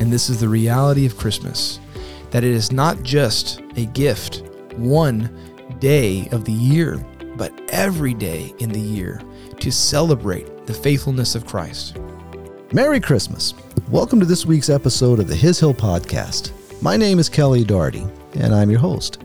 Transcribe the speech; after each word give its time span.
And 0.00 0.12
this 0.12 0.28
is 0.28 0.40
the 0.40 0.48
reality 0.48 1.06
of 1.06 1.16
Christmas 1.16 1.78
that 2.30 2.42
it 2.42 2.50
is 2.50 2.72
not 2.72 3.02
just 3.02 3.60
a 3.76 3.86
gift 3.86 4.42
one 4.76 5.30
day 5.78 6.28
of 6.32 6.44
the 6.44 6.52
year, 6.52 7.04
but 7.36 7.52
every 7.68 8.12
day 8.12 8.52
in 8.58 8.70
the 8.70 8.80
year 8.80 9.20
to 9.60 9.70
celebrate 9.70 10.66
the 10.66 10.74
faithfulness 10.74 11.36
of 11.36 11.46
Christ. 11.46 11.96
Merry 12.72 12.98
Christmas. 12.98 13.54
Welcome 13.88 14.18
to 14.18 14.26
this 14.26 14.44
week's 14.44 14.68
episode 14.68 15.20
of 15.20 15.28
the 15.28 15.36
His 15.36 15.60
Hill 15.60 15.74
Podcast. 15.74 16.50
My 16.82 16.96
name 16.96 17.20
is 17.20 17.28
Kelly 17.28 17.62
Doherty, 17.62 18.04
and 18.34 18.52
I'm 18.52 18.70
your 18.70 18.80
host. 18.80 19.22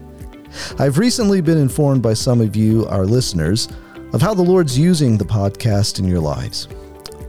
I've 0.78 1.00
recently 1.00 1.42
been 1.42 1.58
informed 1.58 2.04
by 2.04 2.14
some 2.14 2.42
of 2.42 2.56
you, 2.56 2.86
our 2.88 3.06
listeners, 3.06 3.70
of 4.14 4.22
how 4.22 4.36
the 4.36 4.44
Lord's 4.44 4.78
using 4.78 5.18
the 5.18 5.26
podcast 5.26 5.98
in 5.98 6.06
your 6.06 6.20
lives. 6.20 6.68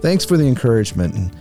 Thanks 0.02 0.26
for 0.26 0.36
the 0.36 0.46
encouragement, 0.46 1.14
and 1.14 1.34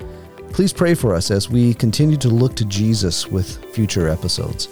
please 0.59 0.73
pray 0.73 0.93
for 0.93 1.15
us 1.15 1.31
as 1.31 1.49
we 1.49 1.73
continue 1.73 2.17
to 2.17 2.27
look 2.27 2.53
to 2.53 2.65
Jesus 2.65 3.27
with 3.27 3.63
future 3.73 4.09
episodes. 4.09 4.67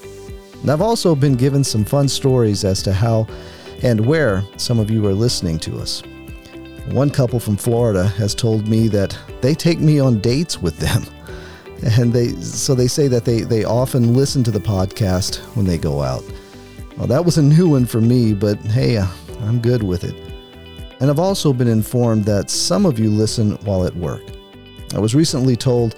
And 0.60 0.70
I've 0.70 0.82
also 0.82 1.16
been 1.16 1.36
given 1.36 1.64
some 1.64 1.86
fun 1.86 2.10
stories 2.10 2.66
as 2.66 2.84
to 2.84 2.92
how 2.92 3.26
and 3.84 4.06
where 4.06 4.44
some 4.58 4.80
of 4.80 4.92
you 4.92 5.08
are 5.08 5.14
listening 5.14 5.58
to 5.60 5.80
us. 5.80 6.04
One 6.88 7.10
couple 7.10 7.40
from 7.40 7.56
Florida 7.56 8.06
has 8.06 8.36
told 8.36 8.68
me 8.68 8.90
that 8.90 9.18
they 9.40 9.56
take 9.56 9.80
me 9.80 9.98
on 9.98 10.20
dates 10.20 10.62
with 10.62 10.78
them. 10.78 11.06
And 11.98 12.12
they 12.12 12.34
so 12.42 12.76
they 12.76 12.88
say 12.88 13.08
that 13.08 13.24
they, 13.24 13.42
they 13.44 13.64
often 13.64 14.14
listen 14.14 14.44
to 14.44 14.52
the 14.52 14.60
podcast 14.60 15.38
when 15.56 15.66
they 15.66 15.78
go 15.78 16.02
out. 16.02 16.26
Well, 16.98 17.08
that 17.08 17.24
was 17.24 17.38
a 17.38 17.42
new 17.42 17.70
one 17.70 17.86
for 17.86 18.02
me, 18.02 18.34
but 18.34 18.60
hey, 18.60 18.98
uh, 18.98 19.08
I'm 19.44 19.62
good 19.62 19.84
with 19.84 20.04
it. 20.04 20.16
And 21.00 21.10
I've 21.10 21.20
also 21.20 21.54
been 21.54 21.70
informed 21.70 22.26
that 22.26 22.50
some 22.50 22.86
of 22.86 23.00
you 23.00 23.10
listen 23.10 23.52
while 23.64 23.86
at 23.86 23.96
work. 23.96 24.37
I 24.94 25.00
was 25.00 25.16
recently 25.16 25.56
told 25.56 25.96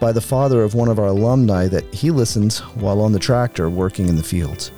by 0.00 0.12
the 0.12 0.20
father 0.20 0.62
of 0.62 0.74
one 0.74 0.88
of 0.88 0.98
our 0.98 1.06
alumni 1.06 1.66
that 1.68 1.92
he 1.92 2.10
listens 2.10 2.60
while 2.76 3.00
on 3.00 3.12
the 3.12 3.18
tractor 3.18 3.68
working 3.68 4.08
in 4.08 4.16
the 4.16 4.22
fields. 4.22 4.70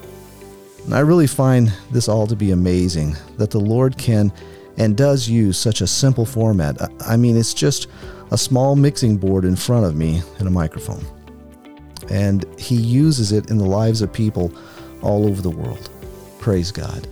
And 0.85 0.95
I 0.95 0.99
really 0.99 1.27
find 1.27 1.71
this 1.91 2.09
all 2.09 2.25
to 2.27 2.35
be 2.35 2.51
amazing 2.51 3.15
that 3.37 3.51
the 3.51 3.59
Lord 3.59 3.97
can 3.97 4.33
and 4.77 4.97
does 4.97 5.29
use 5.29 5.57
such 5.57 5.81
a 5.81 5.87
simple 5.87 6.25
format. 6.25 6.77
I 7.01 7.17
mean, 7.17 7.37
it's 7.37 7.53
just 7.53 7.87
a 8.31 8.37
small 8.37 8.75
mixing 8.75 9.17
board 9.17 9.45
in 9.45 9.55
front 9.55 9.85
of 9.85 9.95
me 9.95 10.23
and 10.39 10.47
a 10.47 10.51
microphone. 10.51 11.05
And 12.09 12.45
He 12.59 12.75
uses 12.75 13.31
it 13.31 13.51
in 13.51 13.57
the 13.57 13.65
lives 13.65 14.01
of 14.01 14.11
people 14.11 14.51
all 15.01 15.27
over 15.27 15.41
the 15.41 15.49
world. 15.49 15.89
Praise 16.39 16.71
God. 16.71 17.07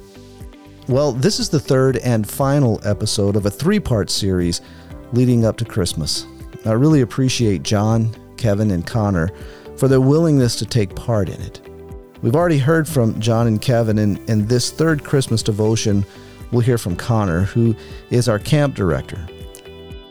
Well, 0.88 1.12
this 1.12 1.40
is 1.40 1.50
the 1.50 1.60
third 1.60 1.98
and 1.98 2.28
final 2.28 2.82
episode 2.84 3.36
of 3.36 3.46
a 3.46 3.52
three 3.52 3.80
part 3.80 4.10
series 4.10 4.62
leading 5.14 5.46
up 5.46 5.58
to 5.58 5.66
Christmas. 5.66 6.26
I 6.66 6.74
really 6.74 7.02
appreciate 7.02 7.64
John, 7.64 8.14
Kevin, 8.38 8.72
and 8.72 8.86
Connor 8.86 9.32
for 9.78 9.88
their 9.88 10.02
willingness 10.02 10.58
to 10.58 10.66
take 10.66 10.96
part 10.96 11.30
in 11.30 11.42
it. 11.42 11.62
We've 12.22 12.36
already 12.36 12.58
heard 12.58 12.86
from 12.88 13.18
John 13.22 13.48
and 13.48 13.62
Kevin, 13.62 13.98
and 13.98 14.18
in 14.30 14.46
this 14.46 14.72
third 14.72 15.06
Christmas 15.06 15.42
devotion, 15.42 16.06
we'll 16.52 16.62
hear 16.62 16.78
from 16.78 16.98
Connor, 16.98 17.42
who 17.42 17.76
is 18.10 18.28
our 18.28 18.40
camp 18.40 18.76
director. 18.76 19.26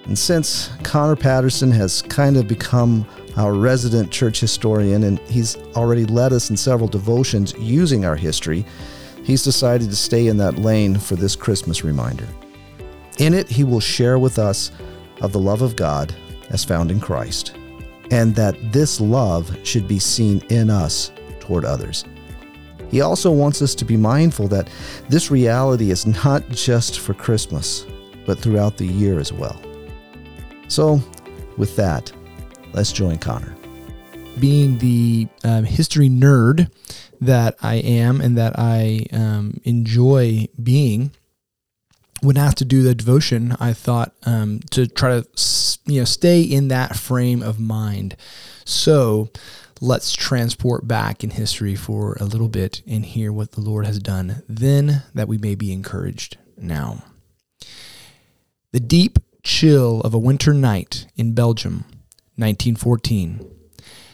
And 0.07 0.19
since 0.19 0.71
Connor 0.85 1.17
Patterson 1.17 1.71
has 1.73 2.01
kind 2.01 2.39
of 2.39 2.49
become 2.49 3.07
our 3.37 3.53
resident 3.53 4.11
church 4.11 4.41
historian 4.41 5.05
and 5.05 5.19
he's 5.21 5.57
already 5.77 6.07
led 6.07 6.33
us 6.33 6.49
in 6.49 6.57
several 6.57 6.89
devotions 6.89 7.55
using 7.59 8.07
our 8.07 8.17
history, 8.17 8.65
he's 9.23 9.45
decided 9.45 9.91
to 9.91 9.97
stay 9.97 10.29
in 10.29 10.39
that 10.39 10.59
lane 10.59 10.97
for 10.99 11.15
this 11.15 11.37
Christmas 11.37 11.85
reminder. 11.85 12.27
In 13.19 13.35
it, 13.35 13.49
he 13.49 13.65
will 13.65 13.81
share 13.81 14.19
with 14.19 14.39
us 14.39 14.71
of 15.21 15.33
the 15.33 15.39
love 15.39 15.61
of 15.61 15.77
God 15.77 16.15
as 16.51 16.65
found 16.65 16.91
in 16.91 17.01
Christ, 17.01 17.57
and 18.11 18.35
that 18.35 18.57
this 18.73 19.01
love 19.01 19.57
should 19.65 19.87
be 19.87 19.99
seen 19.99 20.43
in 20.49 20.71
us 20.71 21.13
toward 21.41 21.65
others. 21.65 22.05
He 22.91 23.01
also 23.01 23.31
wants 23.31 23.61
us 23.61 23.75
to 23.77 23.85
be 23.85 23.97
mindful 23.97 24.49
that 24.49 24.69
this 25.09 25.31
reality 25.31 25.91
is 25.91 26.07
not 26.07 26.49
just 26.49 27.01
for 27.01 27.15
Christmas, 27.15 27.87
but 28.27 28.39
throughout 28.39 28.77
the 28.77 28.87
year 28.87 29.19
as 29.19 29.33
well. 29.33 29.61
So, 30.69 31.01
with 31.57 31.77
that, 31.77 32.13
let's 32.73 32.93
join 32.93 33.19
Connor. 33.19 33.55
Being 34.39 34.79
the 34.79 35.29
um, 35.45 35.65
history 35.65 36.09
nerd 36.09 36.71
that 37.21 37.57
I 37.63 37.77
am 37.77 38.21
and 38.21 38.37
that 38.39 38.59
I 38.59 39.07
um, 39.13 39.61
enjoy 39.65 40.47
being, 40.63 41.11
when 42.21 42.37
asked 42.37 42.59
to 42.59 42.65
do 42.65 42.83
the 42.83 42.95
devotion, 42.95 43.57
I 43.61 43.73
thought 43.73 44.13
um, 44.25 44.61
to 44.71 44.87
try 44.87 45.21
to 45.21 45.27
you 45.87 46.01
know 46.01 46.05
stay 46.05 46.43
in 46.43 46.69
that 46.69 46.97
frame 46.97 47.43
of 47.43 47.61
mind. 47.61 48.17
So 48.65 49.31
let's 49.81 50.13
transport 50.13 50.87
back 50.89 51.23
in 51.23 51.31
history 51.31 51.75
for 51.75 52.17
a 52.21 52.25
little 52.25 52.49
bit 52.49 52.83
and 52.87 53.05
hear 53.05 53.33
what 53.33 53.53
the 53.53 53.61
Lord 53.61 53.87
has 53.87 53.99
done 53.99 54.43
then, 54.49 55.03
that 55.15 55.29
we 55.29 55.39
may 55.39 55.55
be 55.55 55.73
encouraged 55.73 56.37
now. 56.57 57.05
The 58.73 58.81
deep 58.81 59.19
chill 59.43 60.01
of 60.03 60.13
a 60.13 60.19
winter 60.19 60.53
night 60.53 61.07
in 61.17 61.35
Belgium, 61.35 61.85
1914, 62.37 63.51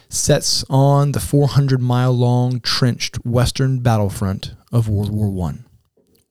sets 0.07 0.63
on 0.69 1.11
the 1.11 1.19
400 1.19 1.81
mile 1.81 2.13
long 2.13 2.59
trenched 2.61 3.25
western 3.25 3.79
battlefront 3.79 4.53
of 4.71 4.87
World 4.87 5.11
War 5.11 5.49
I. 5.49 5.55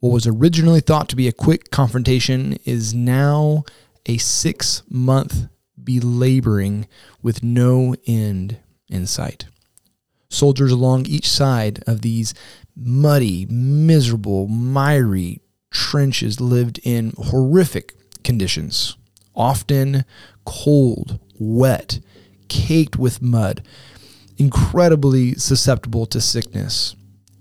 What 0.05 0.13
was 0.13 0.27
originally 0.27 0.81
thought 0.83 1.09
to 1.09 1.17
be 1.17 1.29
a 1.29 1.33
quick 1.33 1.71
confrontation 1.71 2.59
is 2.67 2.93
now 2.93 3.65
a 4.05 4.19
six 4.19 4.83
month 4.91 5.47
belaboring 5.83 6.89
with 7.23 7.43
no 7.43 7.95
end 8.07 8.59
in 8.87 9.07
sight. 9.07 9.47
Soldiers 10.29 10.71
along 10.71 11.07
each 11.07 11.27
side 11.27 11.83
of 11.87 12.03
these 12.03 12.35
muddy, 12.77 13.47
miserable, 13.47 14.47
miry 14.47 15.41
trenches 15.71 16.39
lived 16.39 16.81
in 16.83 17.15
horrific 17.17 17.95
conditions, 18.23 18.99
often 19.35 20.05
cold, 20.45 21.19
wet, 21.39 21.99
caked 22.49 22.99
with 22.99 23.23
mud, 23.23 23.67
incredibly 24.37 25.35
susceptible 25.37 26.05
to 26.05 26.21
sickness. 26.21 26.95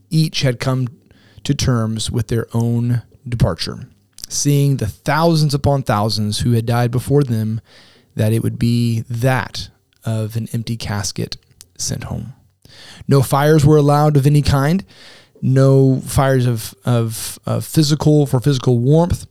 Each 0.09 0.43
had 0.43 0.61
come 0.61 0.87
to 1.43 1.53
terms 1.53 2.09
with 2.09 2.27
their 2.27 2.47
own 2.53 3.03
departure, 3.27 3.89
seeing 4.29 4.77
the 4.77 4.87
thousands 4.87 5.53
upon 5.53 5.83
thousands 5.83 6.39
who 6.39 6.51
had 6.51 6.65
died 6.65 6.91
before 6.91 7.23
them, 7.23 7.61
that 8.15 8.33
it 8.33 8.43
would 8.43 8.59
be 8.59 9.01
that 9.09 9.69
of 10.05 10.35
an 10.35 10.47
empty 10.53 10.77
casket 10.77 11.37
sent 11.77 12.05
home. 12.05 12.33
No 13.07 13.21
fires 13.21 13.65
were 13.65 13.77
allowed 13.77 14.17
of 14.17 14.25
any 14.25 14.41
kind, 14.41 14.85
no 15.41 15.99
fires 16.01 16.45
of, 16.45 16.73
of, 16.85 17.39
of 17.45 17.65
physical 17.65 18.25
for 18.25 18.39
physical 18.39 18.79
warmth 18.79 19.27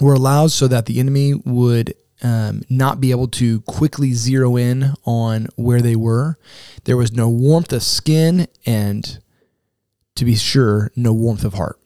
were 0.00 0.14
allowed 0.14 0.50
so 0.50 0.68
that 0.68 0.86
the 0.86 1.00
enemy 1.00 1.34
would 1.34 1.94
um, 2.22 2.62
not 2.68 3.00
be 3.00 3.10
able 3.10 3.28
to 3.28 3.60
quickly 3.62 4.12
zero 4.12 4.56
in 4.56 4.94
on 5.04 5.48
where 5.56 5.80
they 5.80 5.96
were. 5.96 6.38
There 6.84 6.96
was 6.96 7.12
no 7.12 7.28
warmth 7.28 7.72
of 7.72 7.82
skin 7.82 8.48
and 8.64 9.18
to 10.16 10.24
be 10.24 10.34
sure, 10.34 10.90
no 10.96 11.12
warmth 11.12 11.44
of 11.44 11.54
heart. 11.54 11.78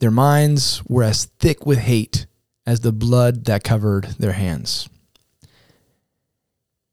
Their 0.00 0.10
minds 0.10 0.82
were 0.88 1.02
as 1.02 1.26
thick 1.38 1.66
with 1.66 1.78
hate 1.78 2.26
as 2.66 2.80
the 2.80 2.92
blood 2.92 3.44
that 3.44 3.64
covered 3.64 4.04
their 4.18 4.32
hands. 4.32 4.88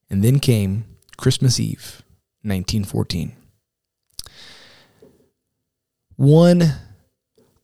And 0.10 0.24
then 0.24 0.40
came 0.40 0.86
Christmas 1.18 1.60
Eve, 1.60 2.04
1914. 2.42 3.36
One 6.16 6.74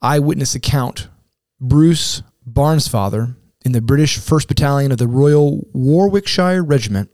eyewitness 0.01 0.55
account 0.55 1.09
Bruce 1.59 2.21
Bairnsfather 2.49 3.35
in 3.65 3.71
the 3.71 3.81
British 3.81 4.19
1st 4.19 4.47
Battalion 4.47 4.91
of 4.91 4.97
the 4.97 5.07
Royal 5.07 5.67
Warwickshire 5.73 6.63
Regiment 6.63 7.09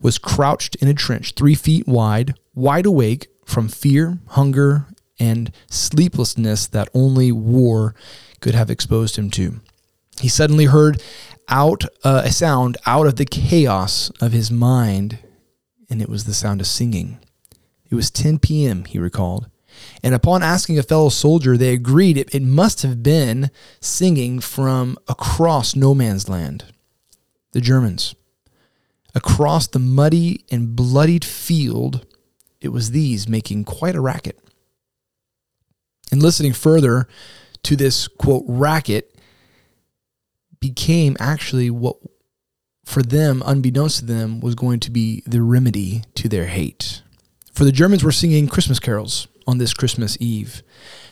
was 0.00 0.18
crouched 0.18 0.74
in 0.76 0.88
a 0.88 0.94
trench 0.94 1.32
three 1.34 1.54
feet 1.54 1.86
wide, 1.86 2.34
wide 2.54 2.86
awake 2.86 3.28
from 3.44 3.68
fear, 3.68 4.18
hunger, 4.28 4.86
and 5.18 5.52
sleeplessness 5.68 6.66
that 6.68 6.88
only 6.94 7.32
war 7.32 7.94
could 8.40 8.54
have 8.54 8.70
exposed 8.70 9.16
him 9.16 9.30
to. 9.30 9.60
He 10.20 10.28
suddenly 10.28 10.66
heard 10.66 11.02
out 11.48 11.84
uh, 12.04 12.22
a 12.24 12.32
sound 12.32 12.76
out 12.86 13.06
of 13.06 13.16
the 13.16 13.24
chaos 13.24 14.10
of 14.20 14.32
his 14.32 14.50
mind, 14.50 15.18
and 15.88 16.00
it 16.02 16.08
was 16.08 16.24
the 16.24 16.34
sound 16.34 16.60
of 16.60 16.66
singing. 16.66 17.18
It 17.90 17.94
was 17.94 18.10
10 18.10 18.38
p.m., 18.38 18.84
he 18.84 18.98
recalled. 18.98 19.48
And 20.02 20.14
upon 20.14 20.42
asking 20.42 20.78
a 20.78 20.82
fellow 20.82 21.08
soldier, 21.08 21.56
they 21.56 21.72
agreed 21.72 22.16
it, 22.16 22.34
it 22.34 22.42
must 22.42 22.82
have 22.82 23.02
been 23.02 23.50
singing 23.80 24.40
from 24.40 24.98
across 25.08 25.74
no 25.74 25.94
man's 25.94 26.28
land. 26.28 26.64
The 27.52 27.60
Germans. 27.60 28.14
Across 29.14 29.68
the 29.68 29.78
muddy 29.78 30.44
and 30.50 30.74
bloodied 30.74 31.24
field, 31.24 32.06
it 32.60 32.68
was 32.68 32.90
these 32.90 33.28
making 33.28 33.64
quite 33.64 33.94
a 33.94 34.00
racket. 34.00 34.38
And 36.12 36.22
listening 36.22 36.52
further 36.52 37.08
to 37.64 37.74
this 37.74 38.06
quote 38.06 38.44
racket 38.46 39.18
became 40.60 41.16
actually 41.18 41.70
what 41.70 41.96
for 42.84 43.02
them, 43.02 43.42
unbeknownst 43.46 44.00
to 44.00 44.04
them, 44.04 44.40
was 44.40 44.54
going 44.54 44.80
to 44.80 44.90
be 44.90 45.22
the 45.26 45.40
remedy 45.40 46.02
to 46.16 46.28
their 46.28 46.46
hate. 46.46 47.02
For 47.52 47.64
the 47.64 47.72
Germans 47.72 48.04
were 48.04 48.12
singing 48.12 48.48
Christmas 48.48 48.78
carols 48.78 49.28
on 49.46 49.58
this 49.58 49.72
Christmas 49.72 50.16
Eve. 50.20 50.62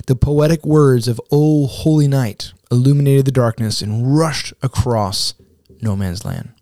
The 0.07 0.17
poetic 0.17 0.65
words 0.65 1.09
of 1.09 1.21
O 1.31 1.67
Holy 1.67 2.09
Night 2.09 2.53
illuminated 2.71 3.25
the 3.25 3.33
darkness 3.33 3.83
and 3.83 4.17
rushed 4.17 4.53
across 4.63 5.35
no 5.81 5.97
man's 5.97 6.25
land. 6.25 6.53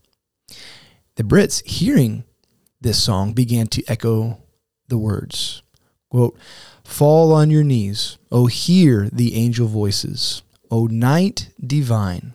The 1.16 1.24
Brits, 1.24 1.64
hearing 1.66 2.24
this 2.80 3.02
song, 3.02 3.32
began 3.32 3.66
to 3.68 3.84
echo 3.88 4.38
the 4.88 4.98
words. 4.98 5.62
Quote, 6.10 6.38
Fall 6.88 7.32
on 7.34 7.50
your 7.50 7.62
knees, 7.62 8.16
O 8.32 8.46
hear 8.46 9.08
the 9.12 9.36
angel 9.36 9.68
voices, 9.68 10.42
O 10.70 10.86
night 10.86 11.50
divine, 11.64 12.32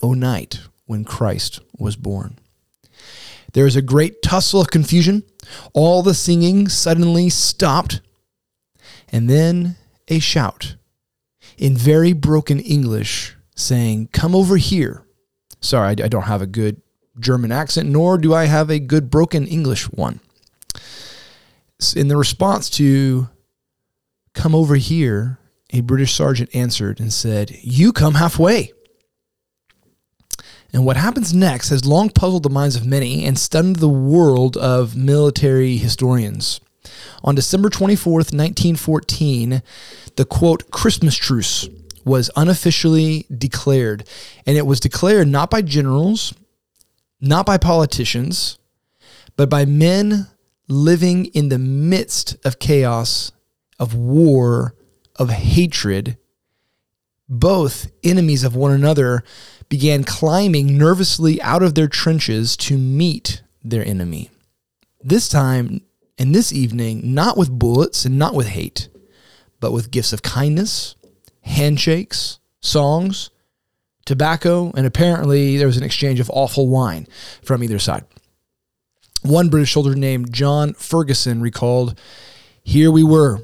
O 0.00 0.14
night 0.14 0.60
when 0.86 1.04
Christ 1.04 1.60
was 1.76 1.96
born. 1.96 2.38
There 3.52 3.66
is 3.66 3.74
a 3.74 3.82
great 3.82 4.22
tussle 4.22 4.62
of 4.62 4.70
confusion. 4.70 5.24
All 5.74 6.02
the 6.02 6.14
singing 6.14 6.68
suddenly 6.68 7.28
stopped, 7.28 8.00
and 9.10 9.28
then 9.28 9.76
a 10.06 10.20
shout 10.20 10.76
in 11.58 11.76
very 11.76 12.12
broken 12.12 12.60
English 12.60 13.34
saying, 13.56 14.10
Come 14.12 14.34
over 14.34 14.56
here. 14.58 15.04
Sorry, 15.60 15.88
I 15.88 16.08
don't 16.08 16.22
have 16.22 16.40
a 16.40 16.46
good 16.46 16.80
German 17.18 17.50
accent, 17.50 17.90
nor 17.90 18.16
do 18.16 18.32
I 18.32 18.46
have 18.46 18.70
a 18.70 18.78
good 18.78 19.10
broken 19.10 19.46
English 19.46 19.90
one. 19.90 20.20
In 21.96 22.06
the 22.06 22.16
response 22.16 22.70
to 22.70 23.28
Come 24.38 24.54
over 24.54 24.76
here, 24.76 25.40
a 25.70 25.80
British 25.80 26.14
sergeant 26.14 26.54
answered 26.54 27.00
and 27.00 27.12
said, 27.12 27.50
You 27.60 27.92
come 27.92 28.14
halfway. 28.14 28.72
And 30.72 30.86
what 30.86 30.96
happens 30.96 31.34
next 31.34 31.70
has 31.70 31.84
long 31.84 32.08
puzzled 32.08 32.44
the 32.44 32.48
minds 32.48 32.76
of 32.76 32.86
many 32.86 33.24
and 33.24 33.36
stunned 33.36 33.76
the 33.76 33.88
world 33.88 34.56
of 34.56 34.94
military 34.94 35.76
historians. 35.76 36.60
On 37.24 37.34
December 37.34 37.68
24th, 37.68 38.32
1914, 38.32 39.60
the 40.14 40.24
quote, 40.24 40.70
Christmas 40.70 41.16
truce 41.16 41.68
was 42.04 42.30
unofficially 42.36 43.26
declared. 43.36 44.08
And 44.46 44.56
it 44.56 44.66
was 44.68 44.78
declared 44.78 45.26
not 45.26 45.50
by 45.50 45.62
generals, 45.62 46.32
not 47.20 47.44
by 47.44 47.58
politicians, 47.58 48.60
but 49.36 49.50
by 49.50 49.64
men 49.64 50.28
living 50.68 51.24
in 51.24 51.48
the 51.48 51.58
midst 51.58 52.36
of 52.46 52.60
chaos, 52.60 53.32
of 53.78 53.94
war, 53.94 54.74
of 55.16 55.30
hatred, 55.30 56.16
both 57.28 57.90
enemies 58.02 58.44
of 58.44 58.56
one 58.56 58.72
another 58.72 59.22
began 59.68 60.02
climbing 60.04 60.78
nervously 60.78 61.40
out 61.42 61.62
of 61.62 61.74
their 61.74 61.88
trenches 61.88 62.56
to 62.56 62.78
meet 62.78 63.42
their 63.62 63.84
enemy. 63.84 64.30
This 65.02 65.28
time 65.28 65.82
and 66.18 66.34
this 66.34 66.52
evening, 66.52 67.14
not 67.14 67.36
with 67.36 67.56
bullets 67.56 68.04
and 68.04 68.18
not 68.18 68.34
with 68.34 68.48
hate, 68.48 68.88
but 69.60 69.72
with 69.72 69.90
gifts 69.90 70.12
of 70.12 70.22
kindness, 70.22 70.94
handshakes, 71.42 72.38
songs, 72.60 73.30
tobacco, 74.04 74.72
and 74.74 74.86
apparently 74.86 75.58
there 75.58 75.66
was 75.66 75.76
an 75.76 75.82
exchange 75.82 76.18
of 76.18 76.30
awful 76.30 76.66
wine 76.66 77.06
from 77.42 77.62
either 77.62 77.78
side. 77.78 78.04
One 79.22 79.48
British 79.48 79.72
soldier 79.74 79.94
named 79.94 80.32
John 80.32 80.72
Ferguson 80.74 81.40
recalled, 81.40 81.98
Here 82.62 82.90
we 82.90 83.04
were, 83.04 83.42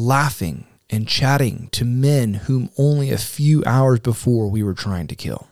laughing 0.00 0.66
and 0.88 1.06
chatting 1.06 1.68
to 1.72 1.84
men 1.84 2.34
whom 2.34 2.70
only 2.76 3.10
a 3.10 3.18
few 3.18 3.62
hours 3.64 4.00
before 4.00 4.48
we 4.48 4.62
were 4.62 4.74
trying 4.74 5.06
to 5.06 5.14
kill. 5.14 5.46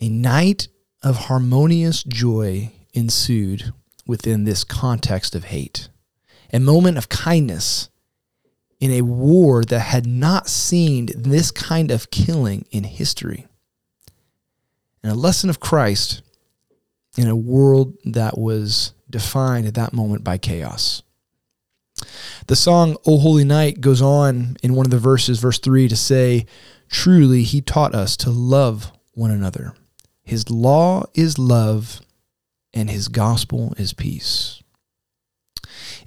A 0.00 0.08
night 0.08 0.68
of 1.02 1.26
harmonious 1.26 2.02
joy 2.02 2.72
ensued 2.92 3.72
within 4.06 4.44
this 4.44 4.64
context 4.64 5.34
of 5.34 5.44
hate, 5.44 5.88
a 6.52 6.58
moment 6.58 6.98
of 6.98 7.08
kindness 7.08 7.88
in 8.80 8.90
a 8.90 9.02
war 9.02 9.62
that 9.62 9.78
had 9.80 10.06
not 10.06 10.48
seen 10.48 11.08
this 11.14 11.52
kind 11.52 11.92
of 11.92 12.10
killing 12.10 12.66
in 12.72 12.82
history, 12.82 13.46
and 15.02 15.12
a 15.12 15.16
lesson 15.16 15.48
of 15.48 15.60
Christ 15.60 16.22
in 17.16 17.28
a 17.28 17.36
world 17.36 17.94
that 18.04 18.38
was 18.38 18.92
defined 19.08 19.66
at 19.66 19.74
that 19.74 19.92
moment 19.92 20.24
by 20.24 20.38
chaos. 20.38 21.02
The 22.46 22.56
song 22.56 22.96
O 23.06 23.18
Holy 23.18 23.44
Night 23.44 23.80
goes 23.80 24.02
on 24.02 24.56
in 24.62 24.74
one 24.74 24.86
of 24.86 24.90
the 24.90 24.98
verses, 24.98 25.38
verse 25.38 25.58
3, 25.58 25.88
to 25.88 25.96
say, 25.96 26.46
Truly, 26.88 27.42
he 27.42 27.60
taught 27.60 27.94
us 27.94 28.16
to 28.18 28.30
love 28.30 28.92
one 29.12 29.30
another. 29.30 29.74
His 30.22 30.50
law 30.50 31.04
is 31.14 31.38
love, 31.38 32.00
and 32.72 32.90
his 32.90 33.08
gospel 33.08 33.74
is 33.76 33.92
peace. 33.92 34.62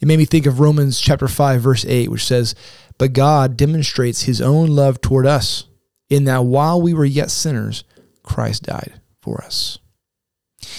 It 0.02 0.08
made 0.08 0.20
me 0.20 0.26
think 0.26 0.46
of 0.46 0.60
Romans 0.60 1.00
chapter 1.00 1.28
5, 1.28 1.62
verse 1.62 1.86
8, 1.86 2.10
which 2.10 2.26
says, 2.26 2.56
But 2.98 3.14
God 3.14 3.58
demonstrates 3.58 4.24
his 4.24 4.42
own 4.42 4.68
love 4.68 5.02
toward 5.02 5.26
us, 5.26 5.66
in 6.10 6.26
that 6.26 6.46
while 6.46 6.82
we 6.82 6.94
were 6.94 7.06
yet 7.06 7.32
sinners, 7.32 7.84
Christ 8.24 8.64
died 8.64 9.00
for 9.22 9.44
us. 9.44 9.80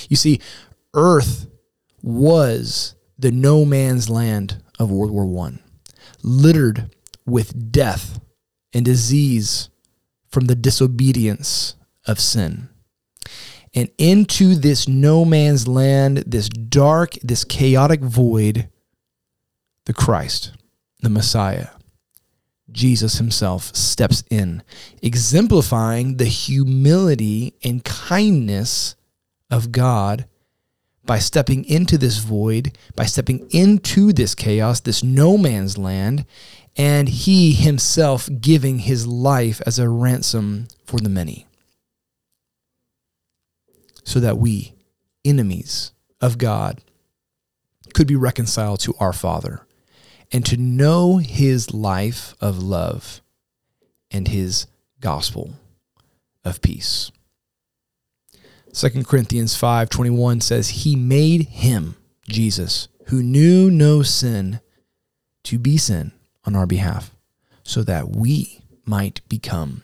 You 0.09 0.17
see, 0.17 0.41
earth 0.95 1.47
was 2.03 2.95
the 3.19 3.31
no 3.31 3.65
man's 3.65 4.11
land 4.11 4.63
of 4.79 4.91
World 4.91 5.13
War 5.13 5.47
I, 5.47 5.59
littered 6.23 6.95
with 7.25 7.73
death 7.73 8.21
and 8.73 8.85
disease 8.85 9.69
from 10.29 10.47
the 10.47 10.55
disobedience 10.55 11.77
of 12.07 12.21
sin. 12.21 12.69
And 13.75 13.91
into 13.99 14.55
this 14.55 14.89
no 14.89 15.25
man's 15.25 15.69
land, 15.69 16.19
this 16.27 16.49
dark, 16.49 17.15
this 17.23 17.45
chaotic 17.45 18.01
void, 18.01 18.69
the 19.85 19.93
Christ, 19.93 20.53
the 21.01 21.11
Messiah, 21.11 21.69
Jesus 22.71 23.19
himself 23.19 23.75
steps 23.75 24.25
in, 24.31 24.63
exemplifying 25.03 26.17
the 26.17 26.25
humility 26.25 27.55
and 27.63 27.85
kindness 27.85 28.97
of 29.51 29.73
God 29.73 30.27
by 31.07 31.19
stepping 31.19 31.65
into 31.65 31.97
this 31.97 32.19
void, 32.19 32.77
by 32.95 33.07
stepping 33.07 33.49
into 33.51 34.13
this 34.13 34.35
chaos, 34.35 34.81
this 34.81 35.03
no 35.03 35.39
man's 35.39 35.79
land, 35.79 36.27
and 36.77 37.09
he 37.09 37.53
himself 37.53 38.29
giving 38.41 38.81
his 38.81 39.07
life 39.07 39.63
as 39.65 39.79
a 39.79 39.89
ransom 39.89 40.69
for 40.85 40.99
the 40.99 41.09
many. 41.09 41.47
So 44.05 44.21
that 44.21 44.39
we, 44.39 44.75
enemies 45.25 45.93
of 46.21 46.39
God, 46.39 46.81
could 47.95 48.07
be 48.07 48.17
reconciled 48.17 48.81
to 48.81 48.95
our 49.01 49.13
Father 49.13 49.63
and 50.33 50.45
to 50.47 50.57
know 50.57 51.17
his 51.19 51.73
life 51.73 52.35
of 52.41 52.63
love 52.63 53.23
and 54.11 54.29
his 54.29 54.67
gospel 55.01 55.55
of 56.45 56.61
peace. 56.61 57.11
2 58.77 59.05
Corinthians 59.05 59.57
5:21 59.57 60.43
says 60.43 60.69
he 60.69 60.97
made 60.97 61.49
him 61.49 61.97
Jesus 62.29 62.89
who 63.07 63.23
knew 63.23 63.71
no 63.71 64.03
sin 64.03 64.61
to 65.45 65.59
be 65.59 65.79
sin 65.79 66.13
on 66.45 66.55
our 66.55 66.67
behalf 66.67 67.17
so 67.63 67.83
that 67.83 68.15
we 68.15 68.61
might 68.85 69.27
become 69.31 69.83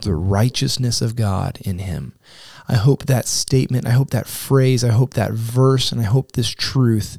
the 0.00 0.14
righteousness 0.14 1.00
of 1.00 1.14
God 1.14 1.60
in 1.60 1.78
him. 1.78 2.14
I 2.66 2.74
hope 2.74 3.06
that 3.06 3.28
statement, 3.28 3.86
I 3.86 3.90
hope 3.90 4.10
that 4.10 4.26
phrase, 4.26 4.82
I 4.82 4.90
hope 4.90 5.14
that 5.14 5.30
verse 5.30 5.92
and 5.92 6.00
I 6.00 6.04
hope 6.04 6.32
this 6.32 6.50
truth 6.50 7.18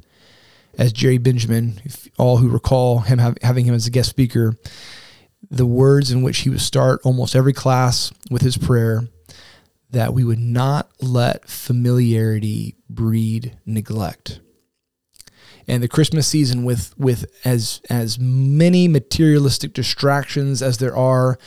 as 0.78 0.92
Jerry 0.92 1.20
Benjamin, 1.20 1.80
all 2.18 2.38
who 2.38 2.50
recall 2.50 3.00
him 3.00 3.20
having 3.42 3.64
him 3.64 3.76
as 3.76 3.88
a 3.88 3.92
guest 3.92 4.10
speaker, 4.10 4.58
the 5.50 5.66
words 5.66 6.12
in 6.12 6.22
which 6.22 6.40
he 6.40 6.50
would 6.50 6.60
start 6.60 7.00
almost 7.06 7.34
every 7.34 7.54
class 7.54 8.12
with 8.30 8.42
his 8.42 8.58
prayer 8.58 9.08
that 9.94 10.14
we 10.14 10.24
would 10.24 10.40
not 10.40 10.90
let 11.02 11.48
familiarity 11.48 12.76
breed 12.90 13.56
neglect. 13.64 14.40
And 15.68 15.82
the 15.82 15.88
Christmas 15.88 16.28
season 16.28 16.66
with 16.66 16.98
with 16.98 17.26
as 17.46 17.80
as 17.90 18.20
many 18.20 18.88
materialistic 18.88 19.72
distractions 19.72 20.62
as 20.62 20.80
there 20.80 20.98
are, 20.98 21.38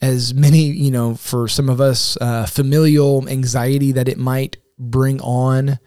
as 0.00 0.32
many, 0.32 0.62
you 0.62 0.90
know, 0.90 1.16
for 1.16 1.48
some 1.48 1.68
of 1.68 1.80
us, 1.80 2.16
uh, 2.20 2.46
familial 2.46 3.28
anxiety 3.28 3.92
that 3.92 4.08
it 4.08 4.16
might 4.16 4.56
bring 4.78 5.20
on 5.20 5.78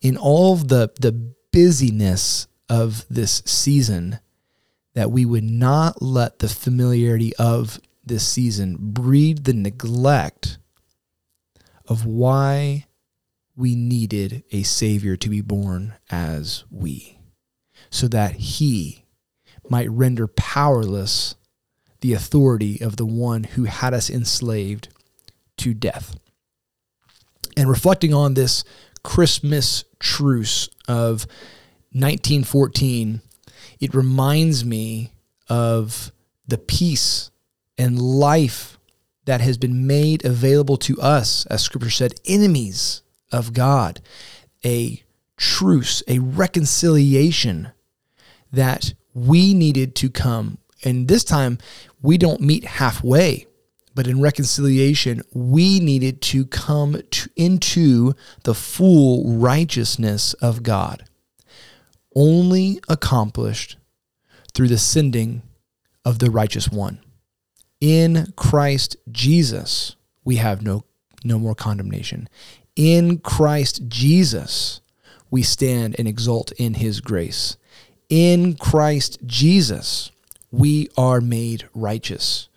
in 0.00 0.16
all 0.16 0.54
the 0.56 0.92
the 1.00 1.12
busyness 1.50 2.46
of 2.68 3.06
this 3.08 3.42
season, 3.46 4.20
that 4.94 5.10
we 5.10 5.24
would 5.24 5.44
not 5.44 6.02
let 6.02 6.40
the 6.40 6.48
familiarity 6.48 7.34
of 7.36 7.80
this 8.04 8.26
season 8.26 8.76
breed 8.78 9.44
the 9.44 9.54
neglect 9.54 10.58
of 11.86 12.04
why 12.04 12.86
we 13.56 13.74
needed 13.74 14.42
a 14.50 14.62
Savior 14.62 15.16
to 15.16 15.28
be 15.28 15.40
born 15.40 15.94
as 16.10 16.64
we, 16.70 17.18
so 17.90 18.08
that 18.08 18.34
He 18.34 19.04
might 19.68 19.90
render 19.90 20.26
powerless 20.26 21.36
the 22.00 22.12
authority 22.12 22.80
of 22.80 22.96
the 22.96 23.06
one 23.06 23.44
who 23.44 23.64
had 23.64 23.94
us 23.94 24.10
enslaved 24.10 24.88
to 25.56 25.72
death. 25.72 26.16
And 27.56 27.68
reflecting 27.68 28.12
on 28.12 28.34
this 28.34 28.64
Christmas 29.02 29.84
truce 30.00 30.68
of 30.88 31.26
1914, 31.92 33.22
it 33.80 33.94
reminds 33.94 34.64
me 34.64 35.12
of 35.48 36.12
the 36.46 36.58
peace 36.58 37.30
and 37.78 38.00
life 38.00 38.78
that 39.24 39.40
has 39.40 39.56
been 39.56 39.86
made 39.86 40.24
available 40.24 40.76
to 40.76 41.00
us, 41.00 41.46
as 41.46 41.62
scripture 41.62 41.90
said, 41.90 42.20
enemies 42.26 43.02
of 43.32 43.52
God, 43.52 44.00
a 44.64 45.02
truce, 45.36 46.02
a 46.06 46.18
reconciliation 46.18 47.72
that 48.52 48.94
we 49.14 49.54
needed 49.54 49.94
to 49.96 50.10
come. 50.10 50.58
And 50.84 51.08
this 51.08 51.24
time, 51.24 51.58
we 52.02 52.18
don't 52.18 52.40
meet 52.40 52.64
halfway, 52.64 53.46
but 53.94 54.06
in 54.06 54.20
reconciliation, 54.20 55.22
we 55.32 55.80
needed 55.80 56.20
to 56.22 56.44
come 56.46 57.00
to, 57.10 57.30
into 57.36 58.14
the 58.42 58.54
full 58.54 59.36
righteousness 59.38 60.34
of 60.34 60.62
God, 60.62 61.04
only 62.14 62.80
accomplished 62.88 63.76
through 64.52 64.68
the 64.68 64.78
sending 64.78 65.42
of 66.04 66.18
the 66.18 66.30
righteous 66.30 66.70
one. 66.70 67.00
In 67.84 68.32
Christ 68.34 68.96
Jesus, 69.12 69.96
we 70.24 70.36
have 70.36 70.62
no, 70.62 70.84
no 71.22 71.38
more 71.38 71.54
condemnation. 71.54 72.30
In 72.76 73.18
Christ 73.18 73.88
Jesus, 73.88 74.80
we 75.30 75.42
stand 75.42 75.94
and 75.98 76.08
exult 76.08 76.50
in 76.52 76.72
his 76.72 77.02
grace. 77.02 77.58
In 78.08 78.56
Christ 78.56 79.18
Jesus, 79.26 80.10
we 80.50 80.88
are 80.96 81.20
made 81.20 81.68
righteous. 81.74 82.48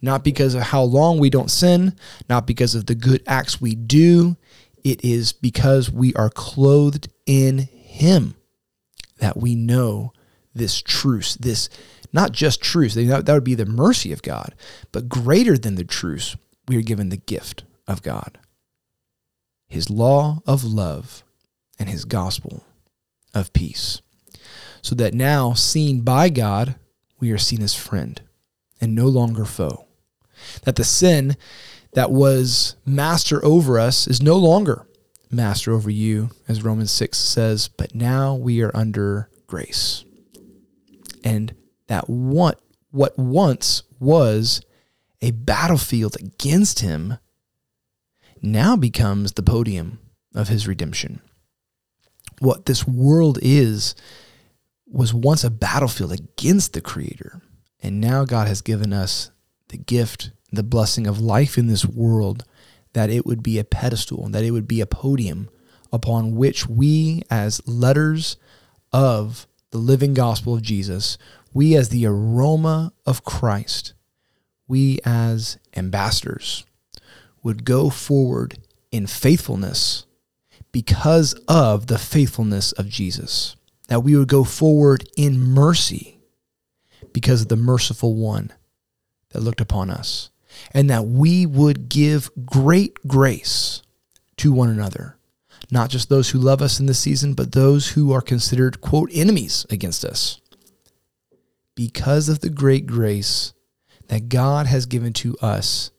Not 0.00 0.22
because 0.22 0.54
of 0.54 0.62
how 0.62 0.82
long 0.82 1.18
we 1.18 1.30
don't 1.30 1.50
sin, 1.50 1.96
not 2.28 2.46
because 2.46 2.76
of 2.76 2.86
the 2.86 2.94
good 2.94 3.24
acts 3.26 3.60
we 3.60 3.74
do. 3.74 4.36
It 4.84 5.04
is 5.04 5.32
because 5.32 5.90
we 5.90 6.14
are 6.14 6.30
clothed 6.30 7.08
in 7.26 7.58
him 7.58 8.36
that 9.18 9.36
we 9.36 9.56
know 9.56 10.12
this 10.54 10.80
truce, 10.80 11.34
this 11.34 11.68
not 12.16 12.32
just 12.32 12.60
truce, 12.60 12.94
that 12.94 13.28
would 13.28 13.44
be 13.44 13.54
the 13.54 13.66
mercy 13.66 14.12
of 14.12 14.22
God, 14.22 14.54
but 14.90 15.08
greater 15.08 15.56
than 15.56 15.76
the 15.76 15.84
truce, 15.84 16.34
we 16.66 16.76
are 16.76 16.82
given 16.82 17.10
the 17.10 17.16
gift 17.16 17.62
of 17.86 18.02
God. 18.02 18.38
His 19.68 19.90
law 19.90 20.40
of 20.46 20.64
love 20.64 21.22
and 21.78 21.88
his 21.88 22.04
gospel 22.04 22.64
of 23.34 23.52
peace. 23.52 24.00
So 24.82 24.94
that 24.94 25.14
now, 25.14 25.52
seen 25.52 26.00
by 26.00 26.28
God, 26.28 26.76
we 27.20 27.30
are 27.32 27.38
seen 27.38 27.62
as 27.62 27.74
friend 27.74 28.20
and 28.80 28.94
no 28.94 29.06
longer 29.06 29.44
foe. 29.44 29.86
That 30.62 30.76
the 30.76 30.84
sin 30.84 31.36
that 31.92 32.10
was 32.10 32.76
master 32.84 33.44
over 33.44 33.78
us 33.78 34.06
is 34.06 34.22
no 34.22 34.36
longer 34.36 34.86
master 35.30 35.72
over 35.72 35.90
you, 35.90 36.30
as 36.46 36.62
Romans 36.62 36.92
6 36.92 37.18
says, 37.18 37.68
but 37.68 37.94
now 37.94 38.34
we 38.34 38.62
are 38.62 38.74
under 38.74 39.28
grace. 39.46 40.04
And 41.24 41.54
that 41.88 42.08
what, 42.08 42.60
what 42.90 43.18
once 43.18 43.82
was 43.98 44.60
a 45.22 45.30
battlefield 45.30 46.16
against 46.20 46.80
him 46.80 47.18
now 48.42 48.76
becomes 48.76 49.32
the 49.32 49.42
podium 49.42 49.98
of 50.34 50.48
his 50.48 50.68
redemption. 50.68 51.20
What 52.38 52.66
this 52.66 52.86
world 52.86 53.38
is 53.40 53.94
was 54.86 55.12
once 55.12 55.42
a 55.42 55.50
battlefield 55.50 56.12
against 56.12 56.72
the 56.72 56.80
creator 56.80 57.42
and 57.82 58.00
now 58.00 58.24
god 58.24 58.46
has 58.46 58.62
given 58.62 58.92
us 58.92 59.30
the 59.68 59.76
gift 59.76 60.30
the 60.52 60.62
blessing 60.62 61.06
of 61.06 61.20
life 61.20 61.58
in 61.58 61.66
this 61.66 61.84
world 61.84 62.44
that 62.92 63.10
it 63.10 63.26
would 63.26 63.42
be 63.42 63.58
a 63.58 63.64
pedestal 63.64 64.28
that 64.28 64.44
it 64.44 64.52
would 64.52 64.68
be 64.68 64.80
a 64.80 64.86
podium 64.86 65.48
upon 65.92 66.34
which 66.36 66.68
we 66.68 67.22
as 67.30 67.66
letters 67.66 68.36
of 68.92 69.46
the 69.76 69.82
living 69.82 70.14
gospel 70.14 70.54
of 70.54 70.62
jesus 70.62 71.18
we 71.52 71.76
as 71.76 71.90
the 71.90 72.06
aroma 72.06 72.92
of 73.04 73.24
christ 73.24 73.92
we 74.68 74.98
as 75.04 75.58
ambassadors 75.76 76.64
would 77.42 77.64
go 77.64 77.90
forward 77.90 78.58
in 78.90 79.06
faithfulness 79.06 80.06
because 80.72 81.32
of 81.48 81.86
the 81.86 81.96
faithfulness 81.96 82.72
of 82.72 82.88
Jesus. 82.88 83.56
That 83.88 84.00
we 84.00 84.16
would 84.16 84.28
go 84.28 84.44
forward 84.44 85.08
in 85.16 85.38
mercy 85.38 86.18
because 87.12 87.42
of 87.42 87.48
the 87.48 87.56
merciful 87.56 88.14
one 88.14 88.52
that 89.30 89.40
looked 89.40 89.60
upon 89.60 89.90
us. 89.90 90.30
And 90.72 90.90
that 90.90 91.06
we 91.06 91.46
would 91.46 91.88
give 91.88 92.30
great 92.44 92.98
grace 93.06 93.82
to 94.38 94.52
one 94.52 94.68
another, 94.68 95.16
not 95.70 95.90
just 95.90 96.08
those 96.08 96.30
who 96.30 96.38
love 96.38 96.62
us 96.62 96.80
in 96.80 96.86
this 96.86 96.98
season, 96.98 97.34
but 97.34 97.52
those 97.52 97.90
who 97.90 98.12
are 98.12 98.20
considered, 98.20 98.80
quote, 98.80 99.10
enemies 99.12 99.66
against 99.70 100.04
us. 100.04 100.40
Because 101.74 102.28
of 102.28 102.40
the 102.40 102.50
great 102.50 102.86
grace 102.86 103.52
that 104.08 104.28
God 104.28 104.66
has 104.66 104.86
given 104.86 105.12
to 105.14 105.36
us 105.38 105.90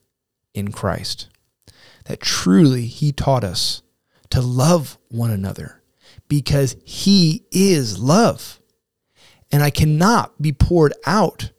in 0.54 0.72
Christ, 0.72 1.28
that 2.06 2.22
truly 2.22 2.86
He 2.86 3.12
taught 3.12 3.44
us 3.44 3.82
to 4.30 4.42
love 4.42 4.98
one 5.10 5.32
another 5.32 5.82
because 6.28 6.76
he 6.86 7.46
is 7.52 8.00
love. 8.00 8.60
And 9.52 9.64
I 9.64 9.70
cannot 9.70 10.42
be 10.42 10.52
poured 10.52 10.94
out 11.06 11.52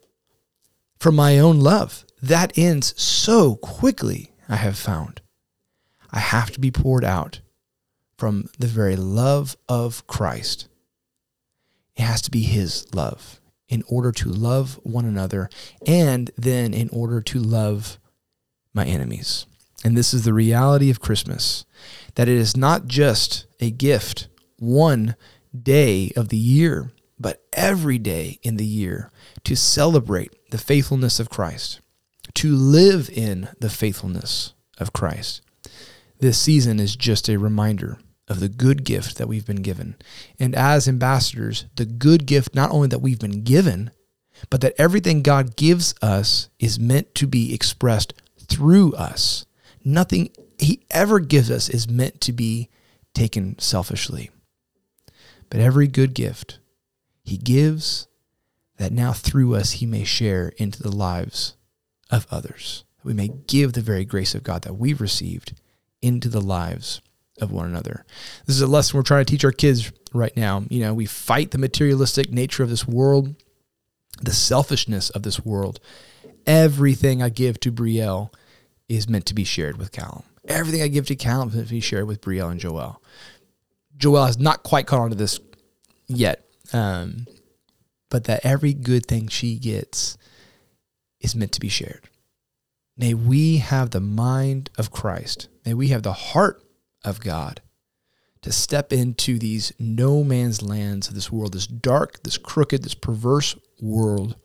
from 0.98 1.16
my 1.16 1.38
own 1.38 1.60
love. 1.60 2.04
That 2.20 2.56
ends 2.58 3.00
so 3.00 3.56
quickly, 3.56 4.32
I 4.48 4.56
have 4.56 4.76
found. 4.76 5.20
I 6.10 6.18
have 6.18 6.50
to 6.52 6.60
be 6.60 6.70
poured 6.70 7.04
out 7.04 7.40
from 8.18 8.50
the 8.58 8.66
very 8.66 8.96
love 8.96 9.56
of 9.68 10.06
Christ. 10.06 10.68
It 11.96 12.02
has 12.02 12.20
to 12.22 12.30
be 12.30 12.42
his 12.42 12.92
love 12.94 13.40
in 13.68 13.82
order 13.88 14.12
to 14.12 14.28
love 14.28 14.78
one 14.82 15.04
another 15.04 15.48
and 15.86 16.30
then 16.36 16.74
in 16.74 16.88
order 16.90 17.20
to 17.20 17.38
love 17.38 17.98
my 18.74 18.84
enemies. 18.84 19.46
And 19.84 19.96
this 19.96 20.12
is 20.12 20.24
the 20.24 20.34
reality 20.34 20.90
of 20.90 21.00
Christmas 21.00 21.64
that 22.16 22.28
it 22.28 22.36
is 22.36 22.56
not 22.56 22.86
just 22.86 23.46
a 23.60 23.70
gift 23.70 24.28
one 24.58 25.14
day 25.60 26.10
of 26.16 26.28
the 26.28 26.36
year, 26.36 26.90
but 27.18 27.44
every 27.52 27.98
day 27.98 28.40
in 28.42 28.56
the 28.56 28.66
year 28.66 29.10
to 29.44 29.54
celebrate 29.54 30.50
the 30.50 30.58
faithfulness 30.58 31.20
of 31.20 31.30
Christ, 31.30 31.80
to 32.34 32.54
live 32.54 33.08
in 33.10 33.48
the 33.60 33.70
faithfulness 33.70 34.54
of 34.78 34.92
Christ. 34.92 35.42
This 36.18 36.38
season 36.38 36.80
is 36.80 36.96
just 36.96 37.28
a 37.28 37.38
reminder 37.38 37.98
of 38.28 38.40
the 38.40 38.48
good 38.48 38.84
gift 38.84 39.16
that 39.16 39.28
we've 39.28 39.46
been 39.46 39.62
given. 39.62 39.96
And 40.38 40.54
as 40.54 40.86
ambassadors, 40.86 41.66
the 41.76 41.86
good 41.86 42.26
gift 42.26 42.54
not 42.54 42.70
only 42.70 42.88
that 42.88 43.00
we've 43.00 43.18
been 43.18 43.42
given, 43.42 43.90
but 44.50 44.60
that 44.60 44.74
everything 44.78 45.22
God 45.22 45.56
gives 45.56 45.94
us 46.02 46.48
is 46.58 46.78
meant 46.78 47.14
to 47.16 47.26
be 47.26 47.54
expressed 47.54 48.14
through 48.38 48.94
us. 48.94 49.46
Nothing 49.84 50.30
he 50.58 50.84
ever 50.90 51.20
gives 51.20 51.50
us 51.50 51.68
is 51.68 51.88
meant 51.88 52.20
to 52.22 52.32
be 52.32 52.68
taken 53.14 53.58
selfishly. 53.58 54.30
But 55.50 55.60
every 55.60 55.88
good 55.88 56.14
gift 56.14 56.58
he 57.22 57.36
gives, 57.36 58.06
that 58.76 58.92
now 58.92 59.12
through 59.12 59.54
us 59.54 59.72
he 59.72 59.86
may 59.86 60.04
share 60.04 60.52
into 60.56 60.82
the 60.82 60.94
lives 60.94 61.56
of 62.10 62.26
others. 62.30 62.84
We 63.02 63.14
may 63.14 63.28
give 63.28 63.72
the 63.72 63.80
very 63.80 64.04
grace 64.04 64.34
of 64.34 64.42
God 64.42 64.62
that 64.62 64.76
we've 64.76 65.00
received 65.00 65.60
into 66.00 66.28
the 66.28 66.40
lives 66.40 67.00
of 67.40 67.52
one 67.52 67.66
another. 67.66 68.04
This 68.46 68.56
is 68.56 68.62
a 68.62 68.66
lesson 68.66 68.96
we're 68.96 69.02
trying 69.02 69.24
to 69.24 69.30
teach 69.30 69.44
our 69.44 69.52
kids 69.52 69.92
right 70.12 70.36
now. 70.36 70.64
You 70.68 70.80
know, 70.80 70.94
we 70.94 71.06
fight 71.06 71.50
the 71.50 71.58
materialistic 71.58 72.30
nature 72.30 72.62
of 72.62 72.70
this 72.70 72.86
world, 72.86 73.34
the 74.20 74.32
selfishness 74.32 75.10
of 75.10 75.22
this 75.22 75.44
world. 75.44 75.80
Everything 76.46 77.22
I 77.22 77.28
give 77.28 77.60
to 77.60 77.72
Brielle 77.72 78.32
is 78.88 79.08
meant 79.08 79.26
to 79.26 79.34
be 79.34 79.44
shared 79.44 79.76
with 79.76 79.92
Callum. 79.92 80.22
Everything 80.46 80.82
I 80.82 80.88
give 80.88 81.06
to 81.08 81.16
Callum 81.16 81.48
is 81.50 81.54
meant 81.56 81.68
to 81.68 81.74
be 81.74 81.80
shared 81.80 82.06
with 82.06 82.20
Brielle 82.20 82.50
and 82.50 82.60
Joel. 82.60 83.02
Joel 83.96 84.26
has 84.26 84.38
not 84.38 84.62
quite 84.62 84.86
caught 84.86 85.00
on 85.00 85.10
to 85.10 85.16
this 85.16 85.40
yet, 86.06 86.44
um, 86.72 87.26
but 88.08 88.24
that 88.24 88.44
every 88.44 88.72
good 88.72 89.06
thing 89.06 89.28
she 89.28 89.58
gets 89.58 90.16
is 91.20 91.34
meant 91.34 91.52
to 91.52 91.60
be 91.60 91.68
shared. 91.68 92.08
May 92.96 93.14
we 93.14 93.58
have 93.58 93.90
the 93.90 94.00
mind 94.00 94.70
of 94.78 94.90
Christ. 94.90 95.48
May 95.64 95.74
we 95.74 95.88
have 95.88 96.02
the 96.02 96.12
heart 96.12 96.62
of 97.08 97.20
God 97.20 97.60
to 98.42 98.52
step 98.52 98.92
into 98.92 99.38
these 99.38 99.72
no 99.78 100.22
man's 100.22 100.62
lands 100.62 101.08
of 101.08 101.14
this 101.14 101.32
world, 101.32 101.54
this 101.54 101.66
dark, 101.66 102.22
this 102.22 102.38
crooked, 102.38 102.84
this 102.84 102.94
perverse 102.94 103.56
world 103.80 104.36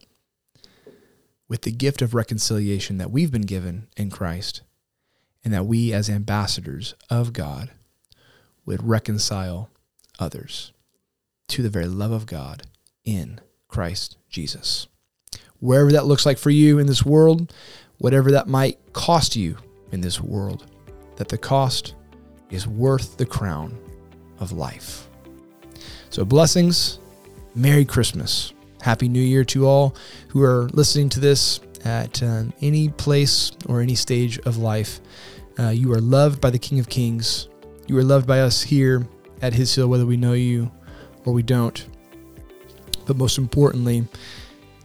with 1.48 1.62
the 1.62 1.72
gift 1.72 2.02
of 2.02 2.16
reconciliation 2.16 2.98
that 2.98 3.12
we've 3.12 3.32
been 3.32 3.44
given 3.44 3.88
in 3.96 4.10
Christ, 4.10 4.62
and 5.44 5.54
that 5.54 5.66
we, 5.66 5.94
as 5.94 6.10
ambassadors 6.10 6.96
of 7.10 7.34
God, 7.34 7.70
would 8.66 8.82
reconcile 8.82 9.70
others 10.18 10.72
to 11.50 11.62
the 11.62 11.70
very 11.70 11.86
love 11.86 12.12
of 12.12 12.26
God 12.26 12.64
in 13.04 13.40
Christ 13.68 14.18
Jesus. 14.30 14.88
Wherever 15.60 15.92
that 15.92 16.06
looks 16.06 16.26
like 16.26 16.38
for 16.38 16.50
you 16.50 16.80
in 16.80 16.88
this 16.88 17.06
world, 17.06 17.54
whatever 18.00 18.32
that 18.32 18.48
might 18.48 18.94
cost 18.94 19.36
you 19.36 19.58
in 19.92 20.02
this 20.02 20.20
world, 20.20 20.66
that 21.18 21.30
the 21.30 21.38
cost 21.38 21.94
is 22.54 22.68
worth 22.68 23.18
the 23.18 23.26
crown 23.26 23.78
of 24.40 24.52
life. 24.52 25.08
So, 26.10 26.24
blessings. 26.24 27.00
Merry 27.56 27.86
Christmas. 27.86 28.54
Happy 28.82 29.08
New 29.08 29.22
Year 29.22 29.44
to 29.46 29.66
all 29.68 29.96
who 30.30 30.42
are 30.44 30.70
listening 30.74 31.10
to 31.10 31.20
this 31.20 31.60
at 31.86 32.22
uh, 32.24 32.44
any 32.62 32.90
place 32.90 33.52
or 33.68 33.82
any 33.82 33.96
stage 33.96 34.40
of 34.40 34.58
life. 34.58 35.00
Uh, 35.60 35.70
you 35.70 35.92
are 35.94 36.02
loved 36.02 36.42
by 36.42 36.50
the 36.50 36.60
King 36.60 36.80
of 36.80 36.90
Kings. 36.90 37.48
You 37.88 37.98
are 37.98 38.04
loved 38.04 38.26
by 38.26 38.42
us 38.42 38.62
here 38.62 39.08
at 39.42 39.54
His 39.54 39.74
Hill, 39.74 39.88
whether 39.88 40.06
we 40.06 40.18
know 40.18 40.34
you 40.34 40.72
or 41.26 41.34
we 41.34 41.44
don't. 41.44 41.86
But 43.06 43.18
most 43.18 43.38
importantly, 43.38 44.08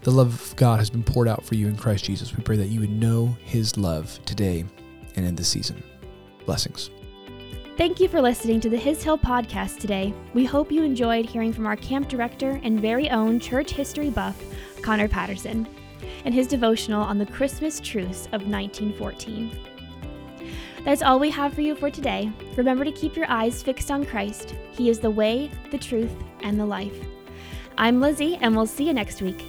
the 0.02 0.10
love 0.10 0.28
of 0.28 0.56
God 0.56 0.78
has 0.78 0.90
been 0.90 1.02
poured 1.04 1.28
out 1.28 1.44
for 1.44 1.54
you 1.54 1.68
in 1.68 1.76
Christ 1.76 2.04
Jesus. 2.04 2.36
We 2.36 2.42
pray 2.42 2.56
that 2.56 2.68
you 2.68 2.80
would 2.80 2.90
know 2.90 3.36
His 3.44 3.76
love 3.76 4.18
today 4.24 4.64
and 5.16 5.26
in 5.26 5.34
this 5.34 5.48
season. 5.48 5.82
Blessings. 6.44 6.90
Thank 7.78 8.00
you 8.00 8.08
for 8.08 8.20
listening 8.20 8.58
to 8.62 8.68
the 8.68 8.76
His 8.76 9.04
Hill 9.04 9.16
podcast 9.16 9.78
today. 9.78 10.12
We 10.34 10.44
hope 10.44 10.72
you 10.72 10.82
enjoyed 10.82 11.24
hearing 11.24 11.52
from 11.52 11.64
our 11.64 11.76
camp 11.76 12.08
director 12.08 12.58
and 12.64 12.80
very 12.80 13.08
own 13.08 13.38
church 13.38 13.70
history 13.70 14.10
buff, 14.10 14.36
Connor 14.82 15.06
Patterson, 15.06 15.64
and 16.24 16.34
his 16.34 16.48
devotional 16.48 17.00
on 17.00 17.18
the 17.18 17.26
Christmas 17.26 17.78
truce 17.78 18.26
of 18.32 18.48
1914. 18.48 19.56
That's 20.84 21.02
all 21.02 21.20
we 21.20 21.30
have 21.30 21.54
for 21.54 21.60
you 21.60 21.76
for 21.76 21.88
today. 21.88 22.32
Remember 22.56 22.84
to 22.84 22.90
keep 22.90 23.14
your 23.14 23.30
eyes 23.30 23.62
fixed 23.62 23.92
on 23.92 24.04
Christ. 24.04 24.56
He 24.72 24.90
is 24.90 24.98
the 24.98 25.08
way, 25.08 25.48
the 25.70 25.78
truth, 25.78 26.10
and 26.42 26.58
the 26.58 26.66
life. 26.66 26.98
I'm 27.76 28.00
Lizzie, 28.00 28.40
and 28.40 28.56
we'll 28.56 28.66
see 28.66 28.88
you 28.88 28.92
next 28.92 29.22
week. 29.22 29.44